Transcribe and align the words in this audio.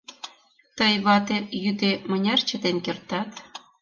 Тый, 0.77 0.93
вате, 1.05 1.37
йӱде, 1.63 1.91
мыняр 2.09 2.39
чытен 2.47 2.77
кертат? 2.85 3.29